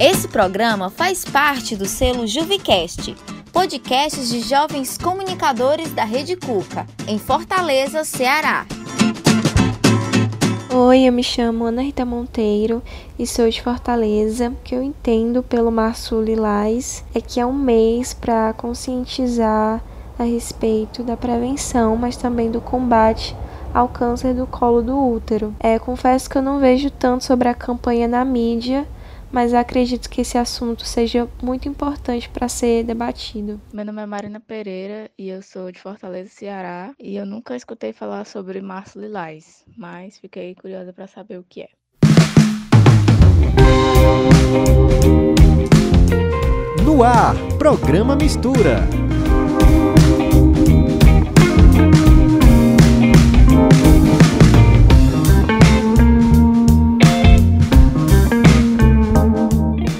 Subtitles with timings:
[0.00, 3.16] Esse programa faz parte do selo Juvicast,
[3.52, 8.64] podcasts de jovens comunicadores da Rede Cuca, em Fortaleza, Ceará.
[10.72, 12.80] Oi, eu me chamo Ana Rita Monteiro
[13.18, 14.50] e sou de Fortaleza.
[14.50, 19.82] O que eu entendo pelo Março Lilás é que é um mês para conscientizar
[20.16, 23.34] a respeito da prevenção, mas também do combate
[23.74, 25.52] ao câncer do colo do útero.
[25.58, 28.86] É, confesso que eu não vejo tanto sobre a campanha na mídia,
[29.30, 33.60] mas acredito que esse assunto seja muito importante para ser debatido.
[33.72, 37.92] Meu nome é Marina Pereira e eu sou de Fortaleza, Ceará, e eu nunca escutei
[37.92, 41.68] falar sobre Março Lilás, mas fiquei curiosa para saber o que é.
[46.84, 49.07] No ar, programa Mistura.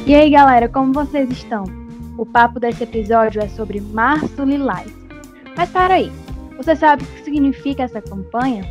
[0.08, 1.64] E aí, galera, como vocês estão?
[2.16, 4.90] O papo desse episódio é sobre Março Lilás.
[5.54, 6.10] Mas para aí,
[6.56, 8.64] você sabe o que significa essa campanha?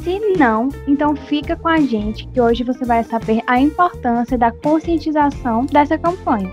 [0.00, 4.52] Se não, então fica com a gente que hoje você vai saber a importância da
[4.52, 6.52] conscientização dessa campanha.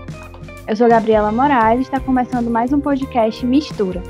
[0.66, 4.02] Eu sou Gabriela Moraes e está começando mais um podcast Mistura.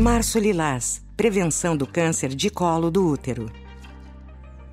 [0.00, 3.52] Março Lilás Prevenção do Câncer de Colo do Útero.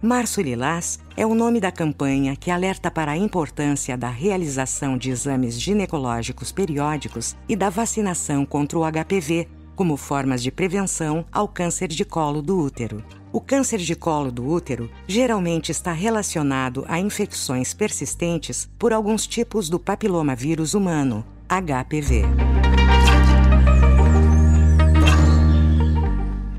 [0.02, 5.10] Março Lilás é o nome da campanha que alerta para a importância da realização de
[5.10, 11.90] exames ginecológicos periódicos e da vacinação contra o HPV como formas de prevenção ao câncer
[11.90, 13.04] de colo do útero.
[13.30, 19.68] O câncer de colo do útero geralmente está relacionado a infecções persistentes por alguns tipos
[19.68, 22.24] do papilomavírus humano, HPV.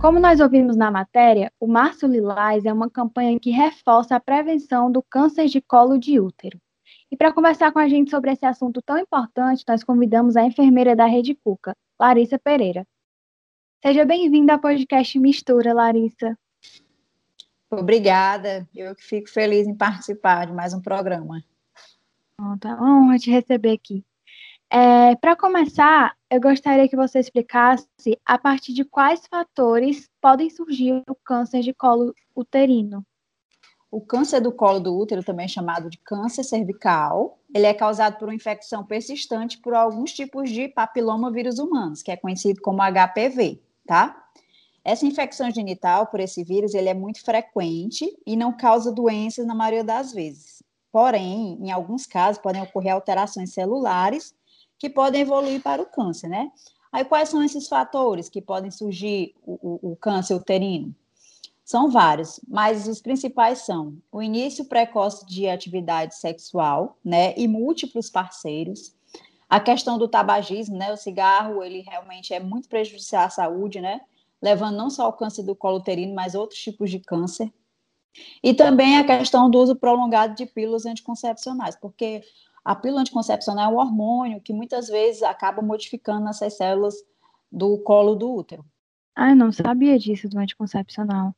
[0.01, 4.93] Como nós ouvimos na matéria, o Março Lilás é uma campanha que reforça a prevenção
[4.93, 6.61] do câncer de colo de útero.
[7.11, 10.95] E para conversar com a gente sobre esse assunto tão importante, nós convidamos a enfermeira
[10.95, 12.87] da Rede Cuca, Larissa Pereira.
[13.83, 16.39] Seja bem-vinda ao podcast Mistura, Larissa.
[17.69, 21.43] Obrigada, eu que fico feliz em participar de mais um programa.
[22.41, 24.05] Oh, tá honra te receber aqui.
[24.71, 27.87] É, Para começar, eu gostaria que você explicasse
[28.25, 33.05] a partir de quais fatores podem surgir o câncer de colo uterino.
[33.91, 38.29] O câncer do colo do útero, também chamado de câncer cervical, ele é causado por
[38.29, 43.63] uma infecção persistente por alguns tipos de papiloma vírus humanos, que é conhecido como HPV,
[43.87, 44.29] tá?
[44.85, 49.55] Essa infecção genital por esse vírus, ele é muito frequente e não causa doenças na
[49.55, 50.63] maioria das vezes.
[50.93, 54.35] Porém, em alguns casos, podem ocorrer alterações celulares
[54.79, 56.51] que podem evoluir para o câncer, né?
[56.93, 60.95] Aí, quais são esses fatores que podem surgir o, o, o câncer uterino?
[61.65, 68.09] São vários, mas os principais são o início precoce de atividade sexual, né, e múltiplos
[68.09, 68.97] parceiros,
[69.49, 74.01] a questão do tabagismo, né, o cigarro, ele realmente é muito prejudicial à saúde, né,
[74.43, 77.53] levando não só ao câncer do colo uterino, mas outros tipos de câncer.
[78.43, 82.23] E também a questão do uso prolongado de pílulas anticoncepcionais, porque
[82.69, 86.95] a pílula anticoncepcional é um hormônio que muitas vezes acaba modificando essas células
[87.51, 88.63] do colo do útero.
[89.17, 91.35] Ah, eu não sabia disso do anticoncepcional.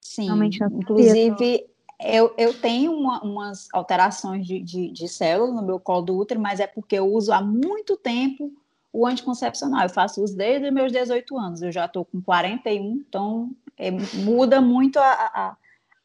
[0.00, 0.30] Sim,
[0.70, 1.68] inclusive
[1.98, 6.38] eu, eu tenho uma, umas alterações de, de, de células no meu colo do útero,
[6.38, 8.52] mas é porque eu uso há muito tempo
[8.92, 9.82] o anticoncepcional.
[9.82, 14.60] Eu faço uso desde meus 18 anos, eu já estou com 41, então é, muda
[14.60, 15.56] muito a,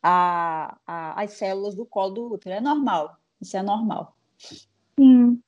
[0.01, 2.56] a, a, as células do colo do útero.
[2.56, 4.16] É normal, isso é normal.
[4.99, 5.41] Sim.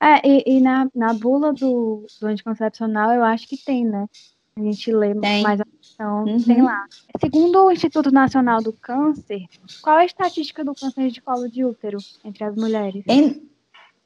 [0.00, 4.08] É, e, e na, na bula do, do anticoncepcional, eu acho que tem, né?
[4.56, 5.42] A gente lê tem.
[5.42, 6.42] mais a questão, uhum.
[6.42, 6.84] tem lá.
[7.18, 9.46] Segundo o Instituto Nacional do Câncer,
[9.80, 13.02] qual é a estatística do câncer de colo de útero entre as mulheres?
[13.08, 13.48] Em,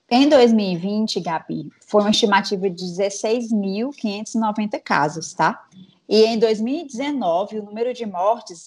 [0.09, 5.67] em 2020, Gabi, foi uma estimativa de 16.590 casos, tá?
[6.09, 8.65] E em 2019, o número de mortes,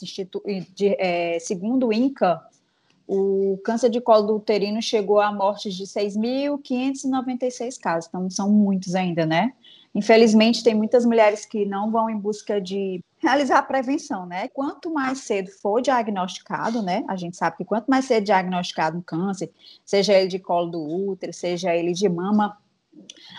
[0.76, 2.42] de, é, segundo o INCA,
[3.12, 9.26] o câncer de colo uterino chegou a mortes de 6.596 casos, então são muitos ainda,
[9.26, 9.52] né?
[9.96, 14.48] Infelizmente, tem muitas mulheres que não vão em busca de realizar a prevenção, né?
[14.50, 17.04] Quanto mais cedo for diagnosticado, né?
[17.08, 19.52] A gente sabe que quanto mais cedo diagnosticado um câncer,
[19.84, 22.60] seja ele de colo do útero, seja ele de mama,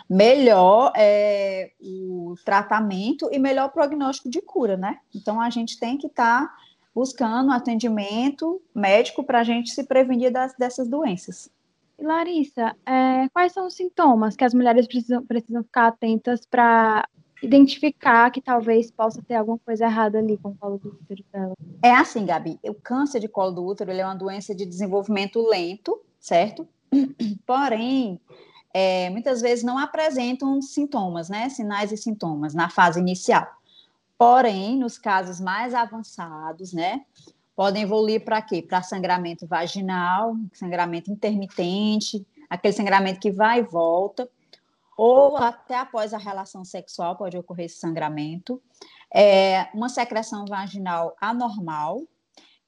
[0.08, 4.98] melhor é, o tratamento e melhor prognóstico de cura, né?
[5.14, 6.54] Então, a gente tem que estar tá
[7.00, 11.50] buscando atendimento médico para a gente se prevenir das, dessas doenças.
[11.98, 17.08] E Larissa, é, quais são os sintomas que as mulheres precisam, precisam ficar atentas para
[17.42, 21.54] identificar que talvez possa ter alguma coisa errada ali com o colo do útero dela?
[21.82, 25.98] É assim, Gabi, o câncer de colo do útero é uma doença de desenvolvimento lento,
[26.20, 26.68] certo?
[27.46, 28.20] Porém,
[28.74, 31.48] é, muitas vezes não apresentam sintomas, né?
[31.48, 33.46] Sinais e sintomas na fase inicial.
[34.20, 37.06] Porém, nos casos mais avançados, né?
[37.56, 38.60] Podem evoluir para quê?
[38.60, 44.28] Para sangramento vaginal, sangramento intermitente, aquele sangramento que vai e volta,
[44.94, 48.60] ou até após a relação sexual pode ocorrer esse sangramento,
[49.10, 52.02] é, uma secreção vaginal anormal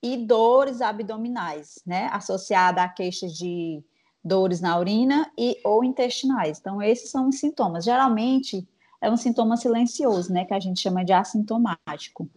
[0.03, 2.09] e dores abdominais, né?
[2.15, 3.85] Associada a queixas de
[4.25, 6.59] dores na urina e ou intestinais.
[6.59, 7.85] Então, esses são os sintomas.
[7.85, 8.67] Geralmente,
[9.03, 12.31] é um sintoma silencioso, né, que a gente chama de assintomático.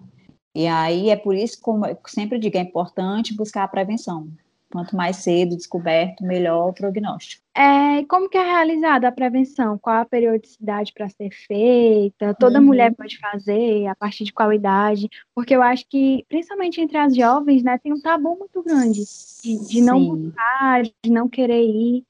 [0.53, 4.27] E aí é por isso, como eu sempre digo, é importante buscar a prevenção.
[4.71, 7.43] Quanto mais cedo descoberto, melhor o prognóstico.
[7.55, 9.77] É, como que é realizada a prevenção?
[9.77, 12.33] Qual a periodicidade para ser feita?
[12.33, 12.65] Toda uhum.
[12.65, 13.85] mulher pode fazer?
[13.87, 15.07] A partir de qual idade?
[15.33, 19.01] Porque eu acho que, principalmente entre as jovens, né, tem um tabu muito grande
[19.43, 22.03] de, de não buscar, de não querer ir.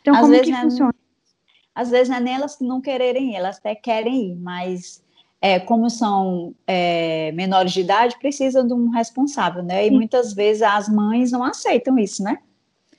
[0.00, 0.94] Então, Às como que né, funciona?
[1.74, 5.02] Às vezes não é nem elas que não quererem ir, elas até querem ir, mas
[5.40, 9.86] é, como são é, menores de idade, precisam de um responsável, né?
[9.86, 9.96] E Sim.
[9.96, 12.38] muitas vezes as mães não aceitam isso, né?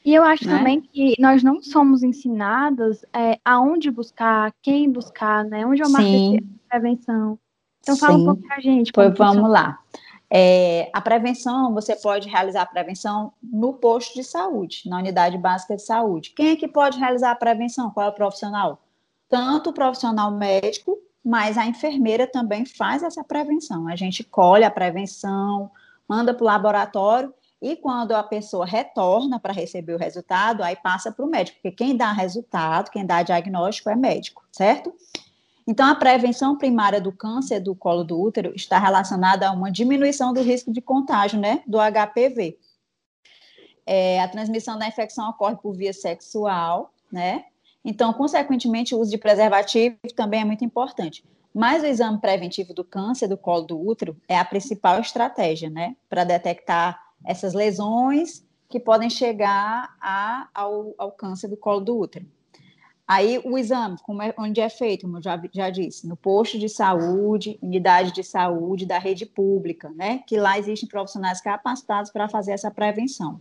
[0.03, 0.57] E eu acho né?
[0.57, 5.65] também que nós não somos ensinadas é, aonde buscar, quem buscar, né?
[5.65, 5.99] Onde é uma
[6.67, 7.39] prevenção.
[7.79, 8.21] Então fala Sim.
[8.21, 8.91] um pouco pra gente.
[8.91, 9.79] Pois vamos lá.
[10.35, 15.75] É, a prevenção, você pode realizar a prevenção no posto de saúde, na unidade básica
[15.75, 16.31] de saúde.
[16.35, 17.91] Quem é que pode realizar a prevenção?
[17.91, 18.81] Qual é o profissional?
[19.29, 23.87] Tanto o profissional médico, mas a enfermeira também faz essa prevenção.
[23.87, 25.69] A gente colhe a prevenção,
[26.09, 27.31] manda para o laboratório
[27.61, 31.75] e quando a pessoa retorna para receber o resultado, aí passa para o médico, porque
[31.75, 34.91] quem dá resultado, quem dá diagnóstico é médico, certo?
[35.65, 40.33] Então, a prevenção primária do câncer do colo do útero está relacionada a uma diminuição
[40.33, 42.57] do risco de contágio, né, do HPV.
[43.85, 47.45] É, a transmissão da infecção ocorre por via sexual, né?
[47.83, 51.23] Então, consequentemente, o uso de preservativo também é muito importante.
[51.53, 55.95] Mas o exame preventivo do câncer do colo do útero é a principal estratégia, né,
[56.09, 62.25] para detectar essas lesões que podem chegar a, ao, ao câncer do colo do útero.
[63.13, 66.67] Aí o exame, é, onde é feito, como eu já, já disse, no posto de
[66.67, 70.23] saúde, unidade de saúde da rede pública, né?
[70.25, 73.39] Que lá existem profissionais capacitados para fazer essa prevenção.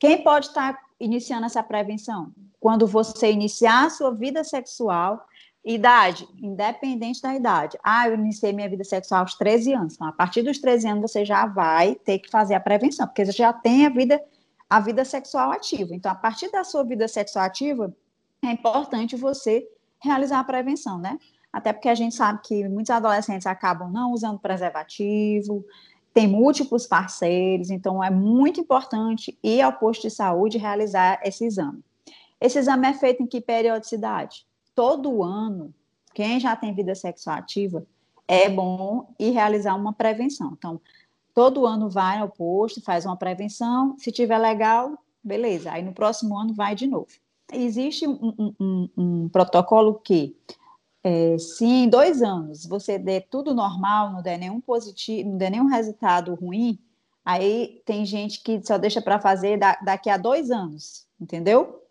[0.00, 2.32] Quem pode estar iniciando essa prevenção?
[2.58, 5.24] Quando você iniciar a sua vida sexual,
[5.64, 7.78] idade, independente da idade.
[7.84, 9.94] Ah, eu iniciei minha vida sexual aos 13 anos.
[9.94, 13.24] Então, a partir dos 13 anos, você já vai ter que fazer a prevenção, porque
[13.24, 14.20] você já tem a vida,
[14.68, 15.94] a vida sexual ativa.
[15.94, 17.94] Então, a partir da sua vida sexual ativa,
[18.42, 19.68] é importante você
[20.02, 21.18] realizar a prevenção, né?
[21.52, 25.64] Até porque a gente sabe que muitos adolescentes acabam não usando preservativo,
[26.12, 31.82] tem múltiplos parceiros, então é muito importante ir ao posto de saúde realizar esse exame.
[32.40, 34.46] Esse exame é feito em que periodicidade?
[34.74, 35.74] Todo ano,
[36.14, 37.84] quem já tem vida sexual ativa,
[38.26, 40.54] é bom ir realizar uma prevenção.
[40.56, 40.80] Então,
[41.34, 45.72] todo ano vai ao posto, faz uma prevenção, se tiver legal, beleza.
[45.72, 47.08] Aí no próximo ano vai de novo
[47.52, 50.36] existe um, um, um protocolo que,
[51.02, 55.50] é, se em dois anos você der tudo normal, não der nenhum positivo, não der
[55.50, 56.78] nenhum resultado ruim,
[57.24, 61.82] aí tem gente que só deixa para fazer da, daqui a dois anos, entendeu?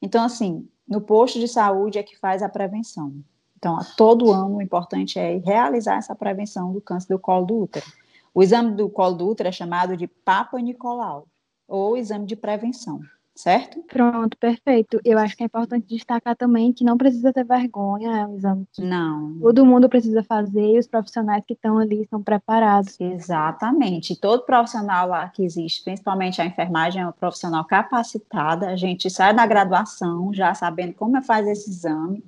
[0.00, 3.14] Então, assim, no posto de saúde é que faz a prevenção.
[3.56, 7.62] Então, a todo ano o importante é realizar essa prevenção do câncer do colo do
[7.62, 7.86] útero.
[8.34, 11.26] O exame do colo do útero é chamado de Papa Nicolau,
[11.66, 13.00] ou exame de prevenção
[13.34, 13.82] certo?
[13.88, 15.00] Pronto, perfeito.
[15.04, 18.66] Eu acho que é importante destacar também que não precisa ter vergonha, é um exame
[18.72, 19.38] que não.
[19.40, 22.98] todo mundo precisa fazer e os profissionais que estão ali estão preparados.
[23.00, 24.18] Exatamente.
[24.18, 28.68] Todo profissional lá que existe, principalmente a enfermagem, é um profissional capacitada.
[28.68, 32.22] A gente sai da graduação já sabendo como é fazer esse exame.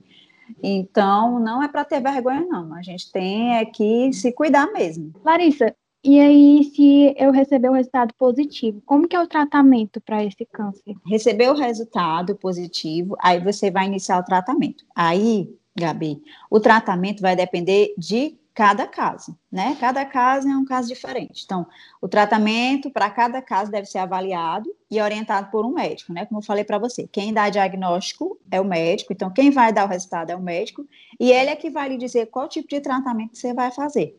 [0.62, 2.74] Então, não é para ter vergonha, não.
[2.74, 5.12] A gente tem é que se cuidar mesmo.
[5.24, 5.74] Larissa,
[6.06, 10.46] e aí, se eu receber o resultado positivo, como que é o tratamento para esse
[10.46, 10.94] câncer?
[11.04, 14.84] Receber o resultado positivo, aí você vai iniciar o tratamento.
[14.94, 19.76] Aí, Gabi, o tratamento vai depender de cada caso, né?
[19.80, 21.42] Cada caso é um caso diferente.
[21.44, 21.66] Então,
[22.00, 26.24] o tratamento para cada caso deve ser avaliado e orientado por um médico, né?
[26.24, 29.84] Como eu falei para você, quem dá diagnóstico é o médico, então quem vai dar
[29.84, 30.86] o resultado é o médico,
[31.18, 34.16] e ele é que vai lhe dizer qual tipo de tratamento você vai fazer.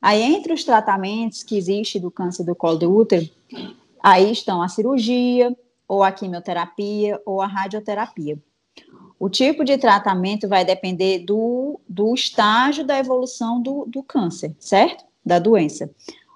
[0.00, 3.28] Aí, entre os tratamentos que existe do câncer do colo do útero,
[4.02, 5.56] aí estão a cirurgia,
[5.88, 8.38] ou a quimioterapia, ou a radioterapia.
[9.18, 15.04] O tipo de tratamento vai depender do, do estágio da evolução do, do câncer, certo?
[15.24, 15.90] Da doença.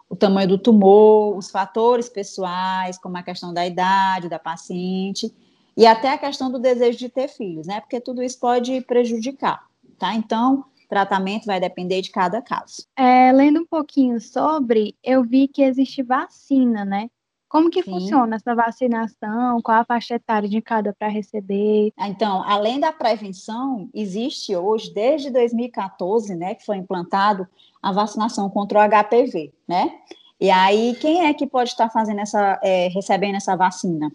[0.09, 5.33] O tamanho do tumor, os fatores pessoais, como a questão da idade da paciente,
[5.76, 7.81] e até a questão do desejo de ter filhos, né?
[7.81, 9.67] Porque tudo isso pode prejudicar,
[9.99, 10.14] tá?
[10.14, 12.85] Então, tratamento vai depender de cada caso.
[12.97, 17.09] É, lendo um pouquinho sobre, eu vi que existe vacina, né?
[17.49, 17.90] Como que Sim.
[17.90, 19.61] funciona essa vacinação?
[19.62, 21.92] Qual a faixa etária de cada para receber?
[21.99, 27.49] Então, além da prevenção, existe hoje, desde 2014, né, que foi implantado
[27.82, 29.90] a vacinação contra o HPV, né?
[30.40, 34.12] E aí, quem é que pode estar fazendo essa, é, recebendo essa vacina?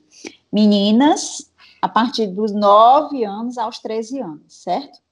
[0.51, 1.51] Meninas
[1.81, 5.04] a partir dos 9 anos aos 13 anos, certo?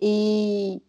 [0.00, 0.80] E,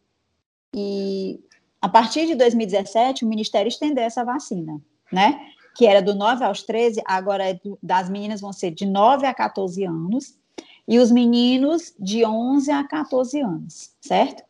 [0.74, 1.40] e
[1.82, 5.40] a partir de 2017, o Ministério estendeu essa vacina, né?
[5.76, 9.26] que era do 9 aos 13, agora é do, das meninas vão ser de 9
[9.26, 10.38] a 14 anos,
[10.88, 14.44] e os meninos de 11 a 14 anos, certo?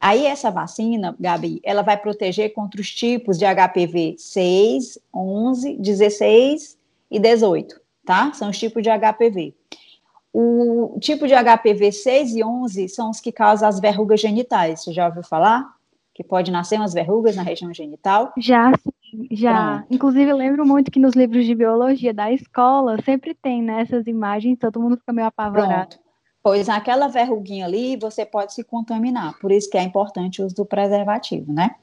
[0.00, 6.78] Aí essa vacina, Gabi, ela vai proteger contra os tipos de HPV 6, 11, 16
[7.10, 8.32] e 18, tá?
[8.32, 9.54] São os tipos de HPV.
[10.38, 14.84] O tipo de HPV 6 e 11 são os que causam as verrugas genitais.
[14.84, 15.66] Você já ouviu falar?
[16.14, 18.34] Que pode nascer umas verrugas na região genital?
[18.36, 19.26] Já, sim.
[19.30, 19.94] Já, Pronto.
[19.94, 24.58] inclusive lembro muito que nos livros de biologia da escola sempre tem nessas né, imagens,
[24.58, 25.88] todo mundo fica meio apavorado.
[25.88, 26.04] Pronto.
[26.42, 30.54] Pois aquela verruguinha ali, você pode se contaminar, por isso que é importante o uso
[30.54, 31.76] do preservativo, né?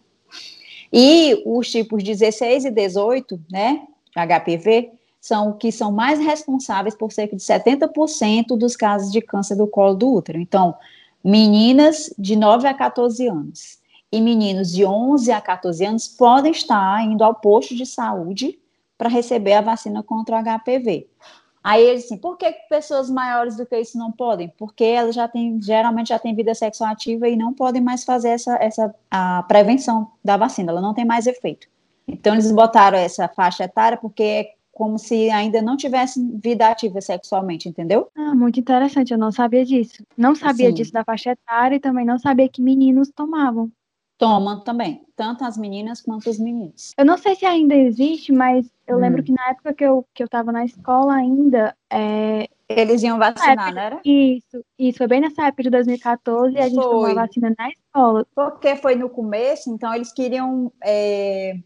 [0.92, 3.82] E os tipos 16 e 18, né,
[4.16, 4.92] HPV,
[5.24, 9.96] são que são mais responsáveis por cerca de 70% dos casos de câncer do colo
[9.96, 10.38] do útero.
[10.38, 10.76] Então,
[11.24, 13.80] meninas de 9 a 14 anos
[14.12, 18.60] e meninos de 11 a 14 anos podem estar indo ao posto de saúde
[18.98, 21.08] para receber a vacina contra o HPV.
[21.64, 24.50] Aí eles assim, por que pessoas maiores do que isso não podem?
[24.58, 28.32] Porque elas já têm, geralmente já têm vida sexual ativa e não podem mais fazer
[28.32, 31.66] essa, essa a prevenção da vacina, ela não tem mais efeito.
[32.06, 37.70] Então eles botaram essa faixa etária porque como se ainda não tivesse vida ativa sexualmente,
[37.70, 38.10] entendeu?
[38.18, 40.04] Ah, muito interessante, eu não sabia disso.
[40.18, 40.74] Não sabia Sim.
[40.74, 43.72] disso da faixa etária e também não sabia que meninos tomavam.
[44.18, 46.92] Tomam também, tanto as meninas quanto os meninos.
[46.98, 49.00] Eu não sei se ainda existe, mas eu hum.
[49.00, 51.76] lembro que na época que eu, que eu tava na escola ainda.
[51.92, 52.48] É...
[52.70, 54.02] Eles iam vacinar, época, não era?
[54.04, 54.98] Isso, isso.
[54.98, 56.84] Foi bem nessa época de 2014 e a gente foi.
[56.84, 58.26] tomou a vacina na escola.
[58.34, 61.58] Porque foi no começo, então eles queriam é,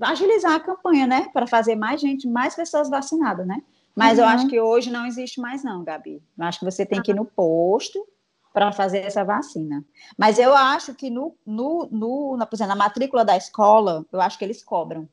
[0.00, 1.28] agilizar a campanha, né?
[1.32, 3.62] Para fazer mais gente, mais pessoas vacinadas, né?
[3.94, 4.24] Mas uhum.
[4.24, 6.22] eu acho que hoje não existe mais, não, Gabi.
[6.38, 8.06] Eu acho que você tem que ir no posto
[8.52, 9.84] para fazer essa vacina.
[10.16, 14.38] Mas eu acho que no, no, no na, exemplo, na matrícula da escola, eu acho
[14.38, 15.08] que eles cobram.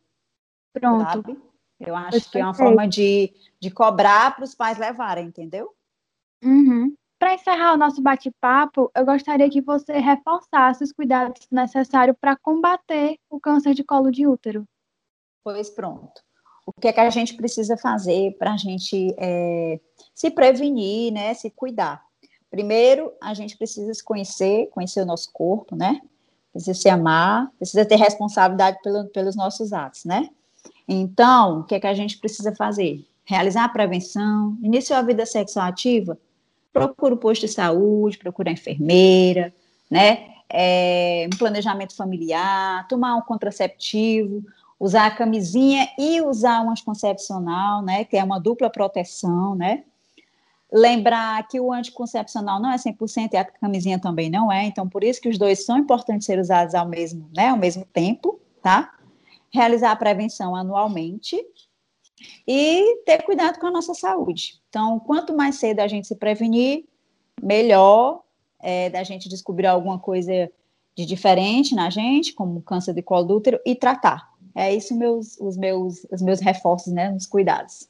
[0.74, 1.04] Pronto.
[1.04, 1.40] Sabe?
[1.80, 5.74] Eu acho que é uma forma de, de cobrar para os pais levarem, entendeu?
[6.44, 6.96] Uhum.
[7.18, 13.18] Para encerrar o nosso bate-papo, eu gostaria que você reforçasse os cuidados necessários para combater
[13.30, 14.66] o câncer de colo de útero.
[15.44, 16.22] Pois pronto.
[16.66, 19.80] O que é que a gente precisa fazer para a gente é,
[20.14, 22.04] se prevenir, né, se cuidar?
[22.50, 26.02] Primeiro, a gente precisa se conhecer, conhecer o nosso corpo, né?
[26.52, 30.30] Precisa se amar, precisa ter responsabilidade pelo, pelos nossos atos, né?
[30.88, 33.06] Então, o que é que a gente precisa fazer?
[33.26, 36.18] Realizar a prevenção, iniciar a vida sexual ativa,
[36.76, 39.54] procura o posto de saúde, procura a enfermeira,
[39.90, 40.28] né?
[40.50, 44.44] É, um planejamento familiar, tomar um contraceptivo,
[44.78, 48.04] usar a camisinha e usar um anticoncepcional, né?
[48.04, 49.84] Que é uma dupla proteção, né?
[50.70, 55.02] Lembrar que o anticoncepcional não é 100% e a camisinha também não é, então por
[55.02, 58.92] isso que os dois são importantes ser usados ao mesmo, né, ao mesmo tempo, tá?
[59.50, 61.38] Realizar a prevenção anualmente
[62.48, 64.62] e ter cuidado com a nossa saúde.
[64.70, 66.86] Então, quanto mais cedo a gente se prevenir,
[67.42, 68.24] melhor
[68.60, 70.50] é, da gente descobrir alguma coisa
[70.96, 74.34] de diferente na gente, como câncer de colo do útero, e tratar.
[74.56, 77.90] É isso meus, os meus, os meus reforços, né, nos cuidados.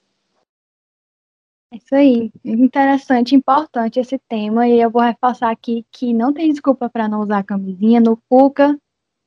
[1.72, 6.51] É isso aí, interessante, importante esse tema, e eu vou reforçar aqui que não tem
[6.51, 8.17] desculpa para não usar camisinha no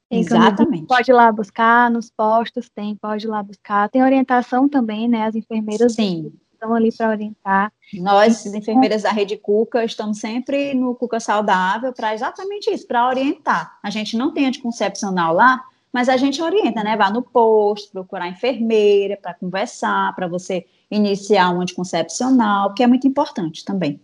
[0.08, 0.20] Cuca.
[0.20, 0.86] Exatamente.
[0.86, 3.88] Pode ir lá buscar, nos postos tem, pode ir lá buscar.
[3.90, 5.26] Tem orientação também, né?
[5.26, 6.32] As enfermeiras Sim.
[6.52, 7.72] estão ali para orientar.
[7.94, 13.06] Nós, as enfermeiras da Rede Cuca, estamos sempre no Cuca Saudável para exatamente isso, para
[13.06, 13.78] orientar.
[13.82, 15.62] A gente não tem anticoncepcional lá,
[15.92, 16.96] mas a gente orienta, né?
[16.96, 23.06] Vá no posto, procurar enfermeira para conversar, para você iniciar um anticoncepcional, que é muito
[23.06, 24.00] importante também.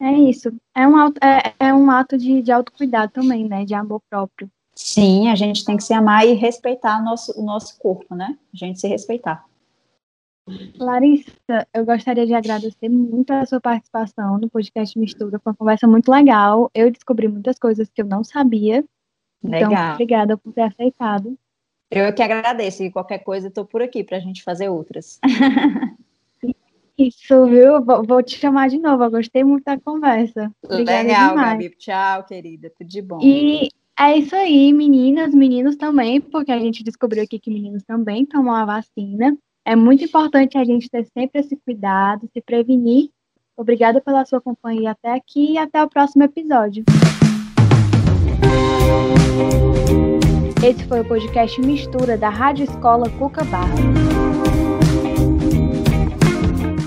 [0.00, 0.52] É isso.
[0.74, 3.64] É um, é, é um ato de, de autocuidado também, né?
[3.64, 4.50] De amor próprio.
[4.74, 8.36] Sim, a gente tem que se amar e respeitar o nosso, o nosso corpo, né?
[8.52, 9.44] A gente se respeitar.
[10.78, 15.38] Larissa, eu gostaria de agradecer muito a sua participação no podcast Mistura.
[15.38, 16.70] Foi uma conversa muito legal.
[16.74, 18.84] Eu descobri muitas coisas que eu não sabia.
[19.42, 19.94] Então, Legal.
[19.94, 21.38] obrigada por ter aceitado.
[21.90, 25.18] Eu que agradeço e qualquer coisa estou por aqui para a gente fazer outras.
[26.98, 27.82] Isso, viu?
[27.82, 29.04] Vou, vou te chamar de novo.
[29.04, 30.52] Eu gostei muito da conversa.
[30.62, 31.52] Obrigada Legal, demais.
[31.52, 31.70] Gabi.
[31.76, 32.70] Tchau, querida.
[32.76, 33.18] Tudo de bom.
[33.20, 38.26] E é isso aí, meninas, meninos também, porque a gente descobriu aqui que meninos também
[38.26, 39.36] tomam a vacina.
[39.64, 43.10] É muito importante a gente ter sempre esse cuidado, se prevenir.
[43.56, 46.84] Obrigada pela sua companhia até aqui e até o próximo episódio.
[50.66, 53.74] Esse foi o podcast Mistura da Rádio Escola Cuca Barra.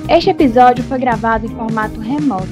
[0.09, 2.47] Este episódio foi gravado em formato remoto.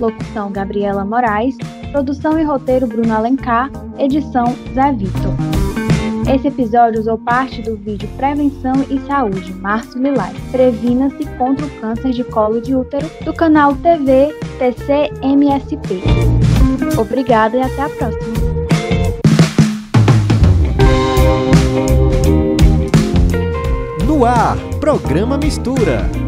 [0.00, 1.56] Locução Gabriela Moraes,
[1.92, 5.34] produção e roteiro Bruno Alencar, edição Zé Vitor.
[6.32, 10.36] Esse episódio usou parte do vídeo Prevenção e Saúde, Março Lilás.
[10.50, 16.02] Previna-se contra o câncer de colo de útero do canal TV TCMSP.
[16.98, 18.34] Obrigada e até a próxima.
[24.06, 26.27] No ar, programa Mistura.